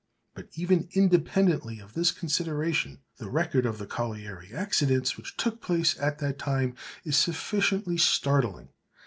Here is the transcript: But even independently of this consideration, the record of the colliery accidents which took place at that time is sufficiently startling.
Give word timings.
But 0.33 0.49
even 0.55 0.89
independently 0.93 1.77
of 1.79 1.93
this 1.93 2.11
consideration, 2.11 3.01
the 3.17 3.29
record 3.29 3.67
of 3.67 3.77
the 3.77 3.85
colliery 3.85 4.51
accidents 4.51 5.15
which 5.15 5.37
took 5.37 5.61
place 5.61 5.95
at 5.99 6.17
that 6.17 6.39
time 6.39 6.75
is 7.05 7.15
sufficiently 7.15 7.97
startling. 7.99 8.69